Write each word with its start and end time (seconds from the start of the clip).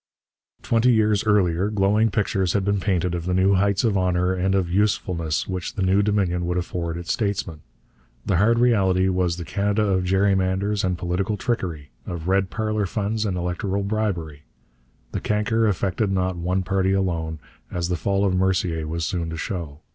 Twenty 0.63 0.91
years 0.91 1.23
earlier 1.27 1.69
glowing 1.69 2.09
pictures 2.09 2.53
had 2.53 2.65
been 2.65 2.79
painted 2.79 3.13
of 3.13 3.25
the 3.25 3.35
new 3.35 3.53
heights 3.53 3.83
of 3.83 3.95
honour 3.95 4.33
and 4.33 4.55
of 4.55 4.67
usefulness 4.67 5.47
which 5.47 5.75
the 5.75 5.83
new 5.83 6.01
Dominion 6.01 6.47
would 6.47 6.57
afford 6.57 6.97
its 6.97 7.13
statesmen. 7.13 7.61
The 8.25 8.37
hard 8.37 8.57
reality 8.57 9.09
was 9.09 9.37
the 9.37 9.45
Canada 9.45 9.83
of 9.83 10.03
gerrymanders 10.03 10.83
and 10.83 10.97
political 10.97 11.37
trickery, 11.37 11.91
of 12.07 12.27
Red 12.27 12.49
Parlor 12.49 12.87
funds 12.87 13.27
and 13.27 13.37
electoral 13.37 13.83
bribery. 13.83 14.41
The 15.11 15.19
canker 15.21 15.67
affected 15.67 16.11
not 16.11 16.35
one 16.35 16.63
party 16.63 16.93
alone, 16.93 17.37
as 17.69 17.89
the 17.89 17.95
fall 17.95 18.25
of 18.25 18.35
Mercier 18.35 18.87
was 18.87 19.05
soon 19.05 19.29
to 19.29 19.37
show. 19.37 19.81